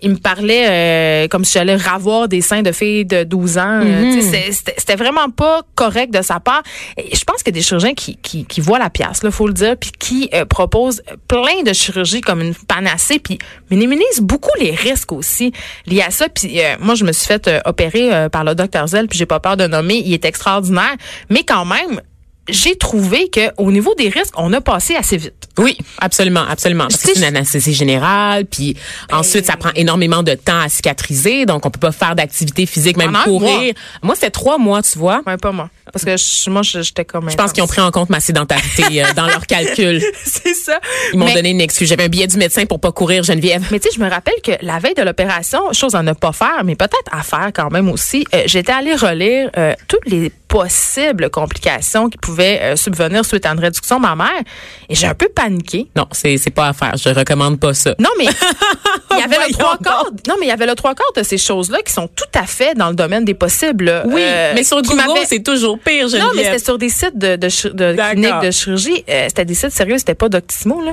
il 0.00 0.10
me 0.10 0.16
parlait 0.16 0.66
euh, 0.68 1.28
comme 1.28 1.44
si 1.44 1.54
j'allais 1.54 1.76
ravoir 1.76 2.28
des 2.28 2.40
seins 2.40 2.62
de 2.62 2.72
filles 2.72 3.04
de 3.04 3.24
12 3.24 3.58
ans. 3.58 3.80
Euh, 3.82 4.16
mm-hmm. 4.16 4.72
C'était 4.76 4.96
vraiment 4.96 5.30
pas 5.30 5.62
correct 5.74 6.12
de 6.12 6.22
sa 6.22 6.40
part. 6.40 6.62
Et 6.96 7.14
je 7.14 7.24
pense 7.24 7.42
qu'il 7.42 7.54
y 7.54 7.58
a 7.58 7.60
des 7.60 7.64
chirurgiens 7.64 7.94
qui, 7.94 8.16
qui, 8.16 8.44
qui 8.44 8.60
voient 8.60 8.78
la 8.78 8.90
pièce, 8.90 9.22
là, 9.22 9.30
faut 9.30 9.46
le 9.46 9.52
dire, 9.52 9.76
puis 9.76 9.92
qui 9.96 10.28
euh, 10.34 10.44
proposent 10.44 11.02
plein 11.28 11.62
de 11.64 11.72
chirurgies 11.72 12.20
comme 12.20 12.40
une 12.40 12.54
panacée, 12.54 13.18
puis 13.18 13.38
minimisent 13.70 14.20
beaucoup 14.20 14.50
les 14.60 14.72
risques 14.72 15.12
aussi 15.12 15.52
liés 15.86 16.02
à 16.02 16.10
ça. 16.10 16.28
Puis 16.28 16.58
moi, 16.80 16.94
je 16.94 17.04
me 17.04 17.12
suis 17.12 17.26
fait 17.26 17.50
opérer 17.64 18.28
par 18.30 18.44
le 18.44 18.54
docteur 18.54 18.86
Zell, 18.88 19.08
puis 19.08 19.18
j'ai 19.18 19.26
pas 19.26 19.40
peur 19.40 19.56
de 19.56 19.66
nommer, 19.66 20.02
il 20.04 20.12
est 20.12 20.24
extraordinaire, 20.24 20.94
mais 21.30 21.42
quand 21.44 21.64
même, 21.64 22.00
j'ai 22.48 22.76
trouvé 22.76 23.28
que 23.28 23.52
au 23.56 23.70
niveau 23.70 23.94
des 23.94 24.08
risques, 24.08 24.34
on 24.36 24.52
a 24.52 24.60
passé 24.60 24.96
assez 24.96 25.16
vite. 25.16 25.48
Oui, 25.58 25.76
absolument, 25.98 26.44
absolument. 26.48 26.84
Parce 26.88 27.02
que 27.02 27.08
c'est 27.12 27.18
une 27.18 27.24
anesthésie 27.24 27.74
générale, 27.74 28.46
puis 28.46 28.76
ben, 29.10 29.18
ensuite 29.18 29.46
ça 29.46 29.56
prend 29.56 29.70
énormément 29.76 30.22
de 30.22 30.34
temps 30.34 30.58
à 30.58 30.68
cicatriser, 30.68 31.46
donc 31.46 31.66
on 31.66 31.70
peut 31.70 31.78
pas 31.78 31.92
faire 31.92 32.16
d'activité 32.16 32.66
physique, 32.66 32.96
même 32.96 33.16
courir. 33.24 33.74
Moi, 34.02 34.14
c'était 34.14 34.30
trois 34.30 34.58
mois, 34.58 34.82
tu 34.82 34.98
vois. 34.98 35.22
Ouais, 35.26 35.36
pas 35.36 35.52
moi, 35.52 35.70
parce 35.92 36.04
que 36.04 36.50
moi 36.50 36.62
j'étais 36.62 37.04
comme. 37.04 37.30
Je 37.30 37.36
pense 37.36 37.52
qu'ils 37.52 37.62
ont 37.62 37.68
pris 37.68 37.80
en 37.80 37.90
compte 37.90 38.10
ma 38.10 38.20
sédentarité 38.20 39.02
euh, 39.02 39.12
dans 39.14 39.26
leur 39.26 39.46
calcul. 39.46 40.02
c'est 40.24 40.54
ça. 40.54 40.80
Ils 41.12 41.18
m'ont 41.18 41.32
donné 41.32 41.50
une 41.50 41.60
excuse. 41.60 41.88
J'avais 41.88 42.04
un 42.04 42.08
billet 42.08 42.26
du 42.26 42.38
médecin 42.38 42.66
pour 42.66 42.80
pas 42.80 42.92
courir, 42.92 43.22
Geneviève. 43.22 43.66
Mais 43.70 43.78
tu 43.78 43.88
sais, 43.88 43.94
je 43.96 44.02
me 44.02 44.08
rappelle 44.08 44.40
que 44.42 44.52
la 44.62 44.78
veille 44.78 44.94
de 44.94 45.02
l'opération, 45.02 45.72
chose 45.72 45.94
à 45.94 46.02
ne 46.02 46.12
pas 46.12 46.32
faire, 46.32 46.62
mais 46.64 46.74
peut-être 46.74 47.10
à 47.12 47.22
faire 47.22 47.50
quand 47.54 47.70
même 47.70 47.88
aussi. 47.88 48.24
Euh, 48.34 48.42
j'étais 48.46 48.72
allée 48.72 48.94
relire 48.94 49.50
euh, 49.56 49.74
toutes 49.86 50.06
les 50.06 50.32
possibles 50.52 51.30
complications 51.30 52.10
qui 52.10 52.18
pouvaient 52.18 52.60
euh, 52.60 52.76
subvenir 52.76 53.24
suite 53.24 53.46
à 53.46 53.52
une 53.52 53.58
réduction 53.58 53.98
mammaire. 53.98 54.42
Et 54.90 54.94
j'ai 54.94 55.06
un 55.06 55.14
peu 55.14 55.30
paniqué. 55.34 55.88
Non, 55.96 56.06
c'est 56.12 56.36
c'est 56.36 56.50
pas 56.50 56.68
à 56.68 56.72
faire. 56.74 56.94
Je 56.94 57.08
recommande 57.08 57.58
pas 57.58 57.72
ça. 57.72 57.94
Non, 57.98 58.10
mais 58.18 58.26
il 59.12 59.18
y 59.18 59.22
avait 59.22 59.48
le 59.48 59.54
trois 59.54 59.78
quarts. 59.78 60.10
Non, 60.28 60.34
mais 60.38 60.44
il 60.46 60.48
y 60.50 60.52
avait 60.52 60.66
le 60.66 60.74
trois 60.74 60.94
quarts 60.94 61.12
de 61.16 61.22
ces 61.22 61.38
choses-là 61.38 61.78
qui 61.82 61.94
sont 61.94 62.06
tout 62.06 62.38
à 62.38 62.44
fait 62.44 62.74
dans 62.74 62.90
le 62.90 62.94
domaine 62.94 63.24
des 63.24 63.32
possibles. 63.32 64.02
Oui, 64.04 64.20
euh, 64.22 64.52
mais 64.54 64.62
sur 64.62 64.82
Google, 64.82 65.02
c'est 65.26 65.42
toujours 65.42 65.78
pire. 65.78 66.08
Geneviève. 66.08 66.22
Non, 66.22 66.32
mais 66.36 66.44
c'était 66.44 66.64
sur 66.64 66.76
des 66.76 66.90
sites 66.90 67.16
de, 67.16 67.36
de, 67.36 67.46
de 67.72 68.10
cliniques 68.10 68.40
de 68.42 68.50
chirurgie. 68.50 69.04
Euh, 69.08 69.24
c'était 69.28 69.46
des 69.46 69.54
sites 69.54 69.70
sérieux. 69.72 69.96
C'était 69.96 70.14
pas 70.14 70.28
Doctissimo 70.28 70.82
là. 70.82 70.92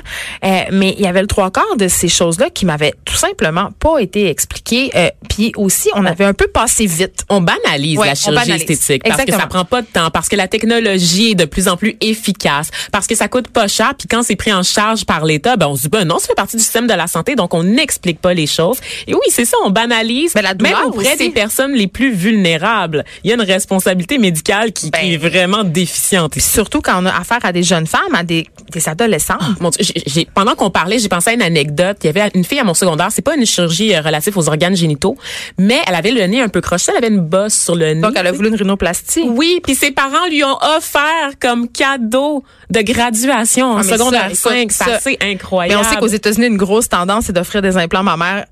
mais 0.72 0.96
il 0.98 1.01
y 1.01 1.08
avait 1.08 1.22
le 1.22 1.28
trois 1.28 1.51
quarts 1.51 1.75
de 1.75 1.89
ces 1.89 2.08
choses-là 2.08 2.50
qui 2.50 2.66
m'avaient 2.66 2.94
tout 3.04 3.16
simplement 3.16 3.72
pas 3.78 4.00
été 4.00 4.30
expliquées. 4.30 4.89
Puis 5.28 5.51
aussi, 5.58 5.89
on 5.96 6.06
avait 6.06 6.24
un 6.25 6.34
peu 6.34 6.48
passé 6.48 6.86
vite. 6.86 7.25
On 7.28 7.42
banalise 7.42 8.00
la 8.00 8.16
chirurgie 8.16 8.51
esthétique 8.51 9.04
parce 9.04 9.25
que 9.25 9.34
ça 9.34 9.49
prend 9.50 9.65
pas 9.65 9.82
de 9.82 9.88
temps, 9.88 10.10
parce 10.12 10.29
que 10.29 10.36
la 10.36 10.48
technologie 10.48 11.32
est 11.32 11.36
de 11.36 11.46
plus 11.46 11.68
en 11.68 11.75
plus 11.75 11.98
efficace, 12.01 12.70
parce 12.91 13.08
que 13.08 13.15
ça 13.15 13.27
coûte 13.27 13.50
pas 13.50 13.68
cher, 13.68 13.94
puis 13.98 14.08
quand 14.08 14.24
c'est 14.24 14.36
pris 14.36 14.53
en 14.53 14.63
charge 14.63 15.06
par 15.06 15.25
l'État, 15.25 15.58
ben 15.58 15.68
on 15.68 15.75
se 15.75 15.84
dit 15.84 15.89
ben 15.89 16.06
non, 16.06 16.20
ça 16.20 16.27
fait 16.27 16.36
partie 16.36 16.58
du 16.58 16.63
système 16.63 16.88
de 16.88 16.94
la 16.94 17.08
santé, 17.08 17.36
donc 17.36 17.53
on 17.53 17.63
n'explique 17.63 18.22
pas 18.22 18.34
les 18.34 18.48
choses. 18.48 18.77
Et 19.08 19.13
oui, 19.13 19.22
c'est 19.29 19.46
ça, 19.46 19.58
on 19.65 19.70
banalise. 19.70 20.34
Mais 20.36 20.41
la 20.41 20.53
même 20.53 20.75
auprès 20.86 21.18
des 21.18 21.29
personnes 21.29 21.74
les 21.74 21.88
plus 21.88 22.13
vulnérables, 22.13 23.03
il 23.24 23.29
y 23.29 23.34
a 23.34 23.36
une 23.36 23.41
responsabilité 23.41 24.18
médicale 24.18 24.72
qui, 24.72 24.91
qui 24.91 25.13
est 25.13 25.18
ben, 25.18 25.29
vraiment 25.29 25.63
déficiente. 25.63 26.38
surtout 26.39 26.82
quand 26.82 27.01
on 27.01 27.06
a 27.06 27.12
affaire 27.12 27.39
à 27.44 27.51
des 27.51 27.63
jeunes 27.63 27.88
femmes, 27.88 28.13
à 28.13 28.24
des, 28.24 28.48
des 28.72 28.89
adolescents. 28.89 29.38
Ah, 29.39 29.50
mon 29.60 29.70
Dieu, 29.70 29.84
j'ai, 30.06 30.27
pendant 30.34 30.56
qu'on 30.56 30.70
parlait, 30.70 31.00
j'ai 31.00 31.10
pensé 31.10 31.32
à 31.32 31.34
une 31.34 31.41
anecdote. 31.41 31.98
Il 32.03 32.08
y 32.08 32.10
avait 32.10 32.32
une 32.36 32.44
fille 32.44 32.60
à 32.60 32.63
mon 32.63 32.74
secondaire, 32.74 33.10
c'est 33.12 33.22
pas 33.22 33.36
une 33.36 33.46
chirurgie 33.46 33.96
euh, 33.96 34.01
relative 34.01 34.38
aux 34.38 34.48
organes 34.48 34.75
génitaux, 34.75 35.18
mais 35.58 35.79
elle 35.88 35.96
avait 35.96 36.12
le 36.12 36.25
nez 36.27 36.41
un 36.41 36.50
peu 36.50 36.62
croché, 36.62 36.91
elle 36.91 37.03
avait 37.03 37.13
une 37.13 37.22
bosse 37.22 37.56
sur 37.56 37.75
le 37.75 37.94
nez. 37.94 38.01
Donc 38.01 38.13
elle 38.15 38.27
a 38.27 38.32
voulu 38.32 38.50
une 38.50 38.56
rhinoplastie. 38.56 39.24
Oui, 39.27 39.38
puis 39.63 39.75
ses 39.75 39.91
parents 39.91 40.27
lui 40.29 40.43
ont 40.43 40.58
offert 40.77 41.31
comme 41.39 41.67
cadeau 41.67 42.43
de 42.69 42.81
graduation 42.81 43.72
en 43.72 43.77
ah, 43.77 43.84
secondaire 43.84 44.36
5. 44.36 44.72
C'est 44.72 44.91
assez 44.91 45.17
incroyable. 45.22 45.81
Mais 45.81 45.88
on 45.88 45.89
sait 45.89 46.00
qu'aux 46.00 46.08
États-Unis, 46.08 46.48
une 46.48 46.58
grosse 46.58 46.89
tendance, 46.89 47.25
c'est 47.25 47.34
d'offrir 47.34 47.62
des 47.62 47.77
implants 47.77 48.03
mammaires 48.03 48.46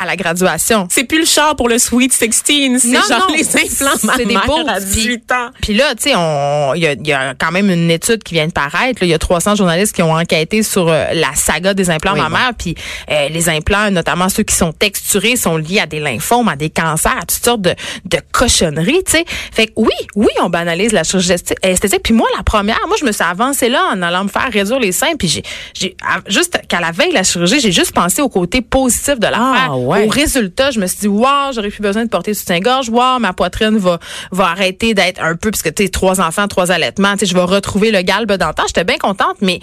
à 0.00 0.06
la 0.06 0.16
graduation. 0.16 0.86
C'est 0.90 1.04
plus 1.04 1.20
le 1.20 1.26
char 1.26 1.56
pour 1.56 1.68
le 1.68 1.78
Sweet 1.78 2.12
16, 2.12 2.42
c'est 2.78 2.92
genre 2.92 3.30
les 3.32 3.48
implants 3.48 4.14
C'est 4.16 4.24
des 4.24 4.34
beaux. 4.34 4.66
à 4.66 4.80
18 4.80 5.32
ans. 5.32 5.50
Puis 5.60 5.74
là, 5.74 5.94
tu 5.94 6.04
sais, 6.04 6.10
il 6.10 6.82
y 6.82 6.86
a, 6.86 6.92
y 6.92 7.12
a, 7.12 7.34
quand 7.34 7.52
même 7.52 7.70
une 7.70 7.90
étude 7.90 8.22
qui 8.22 8.34
vient 8.34 8.46
de 8.46 8.52
paraître. 8.52 9.02
Il 9.02 9.08
y 9.08 9.14
a 9.14 9.18
300 9.18 9.56
journalistes 9.56 9.94
qui 9.94 10.02
ont 10.02 10.12
enquêté 10.12 10.62
sur 10.62 10.88
euh, 10.88 11.06
la 11.12 11.34
saga 11.34 11.74
des 11.74 11.90
implants 11.90 12.16
mammaires. 12.16 12.52
Puis 12.56 12.74
euh, 13.10 13.28
les 13.28 13.48
implants, 13.48 13.90
notamment 13.90 14.28
ceux 14.28 14.42
qui 14.42 14.54
sont 14.54 14.72
texturés, 14.72 15.36
sont 15.36 15.56
liés 15.56 15.80
à 15.80 15.86
des 15.86 16.00
lymphomes, 16.00 16.48
à 16.48 16.56
des 16.56 16.70
cancers, 16.70 17.16
à 17.16 17.20
toutes 17.20 17.44
sortes 17.44 17.62
de, 17.62 17.74
de 18.06 18.18
cochonneries, 18.32 19.04
tu 19.04 19.12
sais. 19.12 19.24
Fait 19.52 19.66
que 19.66 19.72
oui, 19.76 19.88
oui, 20.16 20.28
on 20.42 20.48
banalise 20.48 20.92
la 20.92 21.04
chirurgie 21.04 21.32
esthétique. 21.62 22.02
Puis 22.02 22.14
moi, 22.14 22.28
la 22.36 22.42
première, 22.42 22.78
moi, 22.88 22.96
je 22.98 23.04
me 23.04 23.12
suis 23.12 23.24
avancée 23.24 23.68
là 23.68 23.90
en 23.92 24.02
allant 24.02 24.24
me 24.24 24.28
faire 24.28 24.48
réduire 24.52 24.78
les 24.78 24.92
seins. 24.92 25.14
Puis 25.18 25.42
j'ai, 25.74 25.96
juste 26.26 26.60
qu'à 26.68 26.80
la 26.80 26.90
veille 26.90 27.10
de 27.10 27.14
la 27.14 27.22
chirurgie, 27.22 27.60
j'ai 27.60 27.72
juste 27.72 27.92
pensé 27.92 28.22
au 28.22 28.28
côté 28.28 28.62
positif 28.62 29.18
de 29.18 29.26
l'affaire. 29.26 29.70
Ah, 29.70 29.76
au 29.90 30.08
résultat, 30.08 30.70
je 30.70 30.80
me 30.80 30.86
suis 30.86 31.00
dit, 31.00 31.08
wow, 31.08 31.52
j'aurais 31.54 31.70
plus 31.70 31.82
besoin 31.82 32.04
de 32.04 32.10
porter 32.10 32.34
soutien-gorge. 32.34 32.88
Wow, 32.88 33.18
ma 33.18 33.32
poitrine 33.32 33.78
va, 33.78 33.98
va 34.32 34.44
arrêter 34.48 34.94
d'être 34.94 35.22
un 35.22 35.36
peu, 35.36 35.50
puisque 35.50 35.74
tu 35.74 35.90
trois 35.90 36.20
enfants, 36.20 36.48
trois 36.48 36.70
allaitements, 36.70 37.12
tu 37.12 37.20
sais, 37.20 37.26
je 37.26 37.34
vais 37.34 37.42
retrouver 37.42 37.90
le 37.90 38.02
galbe 38.02 38.32
d'antan. 38.32 38.64
J'étais 38.66 38.84
bien 38.84 38.98
contente, 38.98 39.36
mais 39.40 39.60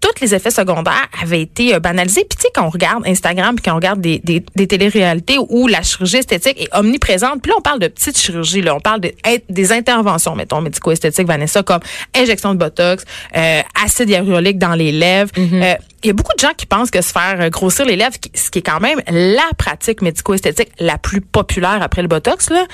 tous 0.00 0.22
les 0.22 0.34
effets 0.34 0.50
secondaires 0.50 1.08
avaient 1.22 1.42
été 1.42 1.74
euh, 1.74 1.78
banalisés. 1.78 2.24
Puis 2.28 2.36
tu 2.38 2.42
sais, 2.42 2.48
quand 2.54 2.64
on 2.64 2.70
regarde 2.70 3.06
Instagram, 3.06 3.54
puis 3.54 3.64
quand 3.64 3.72
on 3.72 3.76
regarde 3.76 4.00
des, 4.00 4.18
des, 4.24 4.42
des 4.56 4.66
téléréalités 4.66 5.36
où 5.38 5.66
la 5.66 5.82
chirurgie 5.82 6.16
esthétique 6.16 6.60
est 6.60 6.74
omniprésente, 6.74 7.42
puis 7.42 7.50
là, 7.50 7.56
on 7.58 7.60
parle 7.60 7.80
de 7.80 7.88
petites 7.88 8.18
chirurgies, 8.18 8.62
là, 8.62 8.74
on 8.74 8.80
parle 8.80 9.00
de, 9.00 9.12
des 9.50 9.72
interventions, 9.72 10.34
mettons, 10.34 10.62
médico-esthétiques, 10.62 11.26
Vanessa, 11.26 11.62
comme 11.62 11.80
injection 12.16 12.54
de 12.54 12.58
Botox, 12.58 13.04
euh, 13.36 13.60
acide 13.84 14.08
hyaluronique 14.08 14.58
dans 14.58 14.74
les 14.74 14.90
lèvres. 14.90 15.32
Mm-hmm. 15.36 15.62
euh, 15.62 15.74
il 16.02 16.06
y 16.06 16.10
a 16.10 16.12
beaucoup 16.12 16.34
de 16.34 16.40
gens 16.40 16.52
qui 16.56 16.66
pensent 16.66 16.90
que 16.90 17.02
se 17.02 17.12
faire 17.12 17.40
euh, 17.40 17.48
grossir 17.50 17.84
les 17.84 17.96
lèvres, 17.96 18.16
ce 18.34 18.50
qui 18.50 18.60
est 18.60 18.62
quand 18.62 18.80
même 18.80 19.00
la 19.08 19.48
pratique 19.58 20.02
médico-esthétique 20.02 20.70
la 20.78 20.98
plus 20.98 21.20
populaire 21.20 21.80
après 21.82 22.02
le 22.02 22.08
Botox, 22.08 22.50
là, 22.50 22.66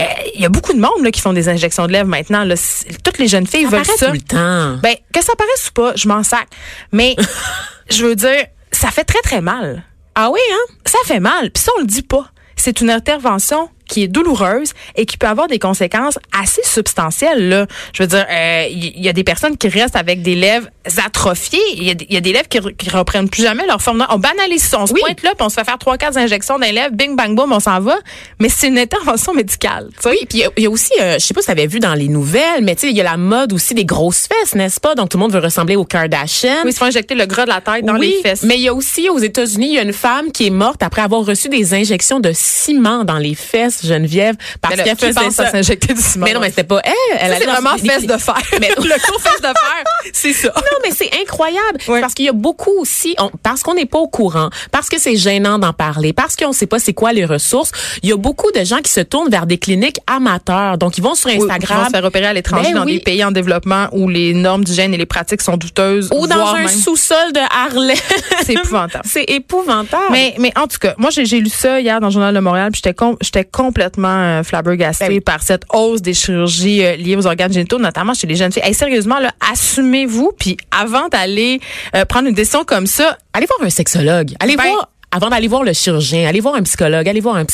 euh, 0.00 0.04
il 0.34 0.40
y 0.40 0.44
a 0.44 0.48
beaucoup 0.48 0.72
de 0.72 0.80
monde 0.80 1.02
là, 1.02 1.10
qui 1.10 1.20
font 1.20 1.32
des 1.32 1.48
injections 1.48 1.86
de 1.86 1.92
lèvres 1.92 2.08
maintenant. 2.08 2.44
Là. 2.44 2.54
Toutes 3.02 3.18
les 3.18 3.28
jeunes 3.28 3.46
filles 3.46 3.66
veulent 3.66 3.84
ça. 3.84 4.06
Tout 4.06 4.12
le 4.12 4.20
temps. 4.20 4.76
Ben, 4.82 4.94
que 5.12 5.22
ça 5.22 5.34
paraisse 5.36 5.68
ou 5.68 5.72
pas, 5.72 5.92
je 5.96 6.08
m'en 6.08 6.22
sac. 6.22 6.46
Mais 6.92 7.16
je 7.90 8.04
veux 8.04 8.16
dire, 8.16 8.46
ça 8.70 8.90
fait 8.90 9.04
très, 9.04 9.20
très 9.22 9.40
mal. 9.40 9.84
Ah 10.14 10.30
oui, 10.30 10.40
hein? 10.52 10.74
Ça 10.84 10.98
fait 11.06 11.20
mal. 11.20 11.50
Puis 11.50 11.62
ça, 11.62 11.72
on 11.76 11.80
le 11.80 11.86
dit 11.86 12.02
pas. 12.02 12.30
C'est 12.56 12.80
une 12.80 12.90
intervention 12.90 13.68
qui 13.88 14.02
est 14.02 14.08
douloureuse 14.08 14.72
et 14.96 15.06
qui 15.06 15.16
peut 15.16 15.26
avoir 15.26 15.48
des 15.48 15.58
conséquences 15.58 16.18
assez 16.38 16.62
substantielles. 16.64 17.48
Là. 17.48 17.66
Je 17.92 18.02
veux 18.02 18.06
dire, 18.08 18.26
il 18.30 18.88
euh, 18.88 18.92
y, 18.96 19.08
a 19.08 19.12
des 19.12 19.24
personnes 19.24 19.56
qui 19.56 19.68
restent 19.68 19.96
avec 19.96 20.22
des 20.22 20.34
lèvres 20.34 20.68
atrophiées. 21.04 21.60
Il 21.76 21.84
y, 21.84 22.16
a 22.16 22.20
des 22.20 22.32
lèvres 22.32 22.48
qui, 22.48 22.60
qui 22.76 22.90
reprennent 22.90 23.28
plus 23.28 23.42
jamais 23.42 23.66
leur 23.66 23.80
forme. 23.80 24.06
On 24.10 24.18
banalise 24.18 24.62
ça. 24.62 24.80
On 24.80 24.86
se 24.86 24.92
pointe 24.92 25.22
là, 25.22 25.30
puis 25.36 25.44
on 25.44 25.48
se 25.48 25.54
fait 25.54 25.64
faire 25.64 25.78
trois, 25.78 25.96
quatre 25.96 26.16
injections 26.16 26.58
dans 26.58 26.66
les 26.66 26.72
lèvres, 26.72 26.94
bing, 26.94 27.16
bang, 27.16 27.34
boom, 27.34 27.52
on 27.52 27.60
s'en 27.60 27.80
va. 27.80 27.96
Mais 28.38 28.48
c'est 28.48 28.68
une 28.68 28.78
intervention 28.78 29.34
médicale. 29.34 29.88
Oui, 30.04 30.18
puis 30.28 30.44
il 30.56 30.62
y, 30.62 30.66
a 30.66 30.70
aussi, 30.70 30.92
euh, 31.00 31.14
je 31.14 31.24
sais 31.24 31.34
pas 31.34 31.40
si 31.40 31.46
tu 31.46 31.52
avais 31.52 31.66
vu 31.66 31.80
dans 31.80 31.94
les 31.94 32.08
nouvelles, 32.08 32.62
mais 32.62 32.74
il 32.82 32.96
y 32.96 33.00
a 33.00 33.04
la 33.04 33.16
mode 33.16 33.52
aussi 33.52 33.74
des 33.74 33.84
grosses 33.84 34.26
fesses, 34.26 34.54
n'est-ce 34.54 34.80
pas? 34.80 34.94
Donc 34.94 35.08
tout 35.08 35.18
le 35.18 35.22
monde 35.22 35.32
veut 35.32 35.40
ressembler 35.40 35.76
aux 35.76 35.84
Kardashian. 35.84 36.62
Oui, 36.64 36.70
ils 36.70 36.72
se 36.72 36.78
font 36.78 36.86
injecter 36.86 37.14
le 37.14 37.26
gras 37.26 37.44
de 37.44 37.50
la 37.50 37.60
tête 37.60 37.84
dans 37.84 37.94
les 37.94 38.20
fesses. 38.22 38.42
Mais 38.42 38.56
il 38.56 38.62
y 38.62 38.68
a 38.68 38.74
aussi 38.74 39.08
aux 39.08 39.18
États-Unis, 39.18 39.68
il 39.68 39.74
y 39.74 39.78
a 39.78 39.82
une 39.82 39.92
femme 39.92 40.32
qui 40.32 40.46
est 40.46 40.50
morte 40.50 40.82
après 40.82 41.02
avoir 41.02 41.24
reçu 41.24 41.48
des 41.48 41.74
injections 41.74 42.20
de 42.20 42.32
ciment 42.34 43.04
dans 43.04 43.18
les 43.18 43.34
fesses, 43.34 43.73
Geneviève 43.82 44.36
parce 44.60 44.76
qu'elle 44.76 44.96
faisait 44.96 45.30
ça. 45.30 45.50
s'injecter 45.50 45.94
du 45.94 46.00
ciment. 46.00 46.26
Mais 46.26 46.34
non, 46.34 46.40
mais 46.40 46.50
c'était 46.50 46.64
pas 46.64 46.80
elle. 46.84 47.18
Elle 47.18 47.36
c'est 47.38 47.46
vraiment 47.46 47.76
fesse 47.76 48.06
de 48.06 48.16
fer. 48.16 48.34
Mais 48.60 48.68
le 48.76 49.06
cours 49.06 49.20
fesse 49.20 49.40
de 49.40 49.46
fer, 49.46 49.84
c'est 50.12 50.32
ça. 50.32 50.48
Non, 50.48 50.78
mais 50.82 50.90
c'est 50.90 51.10
incroyable 51.20 51.78
parce 51.86 52.14
qu'il 52.14 52.26
y 52.26 52.28
a 52.28 52.32
beaucoup 52.32 52.72
aussi, 52.78 53.16
parce 53.42 53.62
qu'on 53.62 53.74
n'est 53.74 53.86
pas 53.86 53.98
au 53.98 54.08
courant, 54.08 54.50
parce 54.70 54.88
que 54.88 54.98
c'est 54.98 55.16
gênant 55.16 55.58
d'en 55.58 55.72
parler, 55.72 56.12
parce 56.12 56.36
qu'on 56.36 56.48
ne 56.48 56.54
sait 56.54 56.66
pas 56.66 56.78
c'est 56.78 56.92
quoi 56.92 57.12
les 57.12 57.24
ressources. 57.24 57.72
Il 58.02 58.08
y 58.08 58.12
a 58.12 58.16
beaucoup 58.16 58.50
de 58.52 58.64
gens 58.64 58.78
qui 58.78 58.90
se 58.90 59.00
tournent 59.00 59.30
vers 59.30 59.46
des 59.46 59.58
cliniques 59.58 59.98
amateurs. 60.06 60.78
Donc 60.78 60.98
ils 60.98 61.02
vont 61.02 61.14
sur 61.14 61.30
Instagram. 61.30 61.58
ils 61.62 61.76
vont 61.76 61.84
se 61.86 61.90
faire 61.90 62.04
opérer 62.04 62.26
à 62.26 62.32
l'étranger 62.32 62.72
ben 62.72 62.80
dans 62.80 62.84
des 62.84 63.00
pays 63.00 63.24
en 63.24 63.30
développement 63.30 63.88
où 63.92 64.08
les 64.08 64.34
normes 64.34 64.64
d'hygiène 64.64 64.94
et 64.94 64.96
les 64.96 65.06
pratiques 65.06 65.42
sont 65.42 65.56
douteuses. 65.56 66.08
Ou 66.12 66.26
dans 66.26 66.54
un 66.54 66.68
sous-sol 66.68 67.32
de 67.32 67.40
Harlem. 67.50 67.96
c'est 68.44 68.54
épouvantable. 68.54 69.04
c'est 69.08 69.24
épouvantable. 69.24 70.04
Mais 70.10 70.34
mais 70.38 70.52
en 70.56 70.66
tout 70.66 70.78
cas, 70.78 70.94
moi 70.98 71.10
j'ai 71.10 71.24
lu 71.40 71.50
ça 71.50 71.80
hier 71.80 72.00
dans 72.00 72.08
le 72.08 72.12
journal 72.12 72.34
de 72.34 72.40
Montréal, 72.40 72.70
puis 72.72 72.80
j'étais 72.84 72.96
j'étais 73.20 73.44
complètement 73.64 74.08
euh, 74.08 74.42
flabbergasté 74.42 75.08
ben 75.08 75.20
par 75.22 75.42
cette 75.42 75.62
hausse 75.72 76.02
des 76.02 76.12
chirurgies 76.12 76.84
euh, 76.84 76.96
liées 76.96 77.16
aux 77.16 77.26
organes 77.26 77.52
génitaux, 77.52 77.78
notamment 77.78 78.12
chez 78.12 78.26
les 78.26 78.36
jeunes 78.36 78.52
filles. 78.52 78.74
sérieusement, 78.74 79.18
là, 79.18 79.30
assumez-vous, 79.52 80.32
puis 80.38 80.58
avant 80.70 81.08
d'aller 81.08 81.60
euh, 81.96 82.04
prendre 82.04 82.28
une 82.28 82.34
décision 82.34 82.64
comme 82.64 82.86
ça, 82.86 83.16
allez 83.32 83.46
voir 83.46 83.66
un 83.66 83.70
sexologue. 83.70 84.34
Allez 84.38 84.56
ben, 84.56 84.64
voir 84.64 84.90
avant 85.12 85.30
d'aller 85.30 85.48
voir 85.48 85.62
le 85.62 85.72
chirurgien, 85.72 86.28
allez 86.28 86.40
voir 86.40 86.56
un 86.56 86.62
psychologue, 86.64 87.08
allez 87.08 87.20
voir 87.20 87.36
un, 87.36 87.44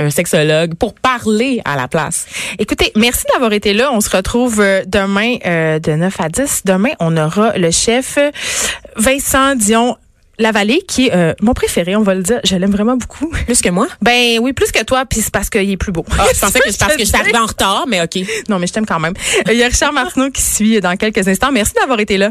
un, 0.00 0.10
sexologue 0.10 0.74
pour 0.74 0.94
parler 0.94 1.62
à 1.64 1.76
la 1.76 1.86
place. 1.86 2.26
Écoutez, 2.58 2.90
merci 2.96 3.24
d'avoir 3.32 3.52
été 3.52 3.72
là. 3.72 3.90
On 3.92 4.00
se 4.00 4.10
retrouve 4.14 4.60
euh, 4.60 4.82
demain 4.84 5.36
de 5.78 5.92
9 5.92 6.20
à 6.20 6.28
10. 6.28 6.62
Demain, 6.64 6.90
on 6.98 7.16
aura 7.16 7.56
le 7.56 7.70
chef 7.70 8.18
Vincent 8.96 9.54
Dion 9.54 9.96
la 10.38 10.52
vallée, 10.52 10.82
qui 10.86 11.06
est 11.06 11.14
euh, 11.14 11.34
mon 11.40 11.54
préféré, 11.54 11.96
on 11.96 12.02
va 12.02 12.14
le 12.14 12.22
dire. 12.22 12.40
Je 12.44 12.56
l'aime 12.56 12.70
vraiment 12.70 12.96
beaucoup. 12.96 13.28
Plus 13.46 13.60
que 13.60 13.68
moi? 13.68 13.86
Ben 14.02 14.38
oui, 14.40 14.52
plus 14.52 14.72
que 14.72 14.82
toi, 14.82 15.04
puis 15.06 15.20
c'est 15.20 15.32
parce 15.32 15.50
qu'il 15.50 15.70
est 15.70 15.76
plus 15.76 15.92
beau. 15.92 16.04
Ah, 16.18 16.26
je 16.34 16.40
pensais 16.40 16.60
que 16.60 16.64
c'est 16.70 16.78
parce 16.78 16.94
que 16.94 17.00
je 17.00 17.08
suis 17.08 17.16
arrivée 17.16 17.38
en 17.38 17.46
retard, 17.46 17.84
mais 17.88 18.02
OK. 18.02 18.18
Non, 18.48 18.58
mais 18.58 18.66
je 18.66 18.72
t'aime 18.72 18.86
quand 18.86 19.00
même. 19.00 19.14
Il 19.50 19.56
y 19.56 19.62
a 19.62 19.66
Richard 19.66 19.92
Martineau 19.92 20.30
qui 20.30 20.42
suit 20.42 20.80
dans 20.80 20.96
quelques 20.96 21.26
instants. 21.28 21.52
Merci 21.52 21.74
d'avoir 21.74 22.00
été 22.00 22.18
là. 22.18 22.30